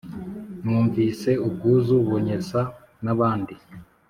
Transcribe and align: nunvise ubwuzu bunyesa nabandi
nunvise 0.63 1.31
ubwuzu 1.47 1.95
bunyesa 2.07 2.61
nabandi 3.03 3.55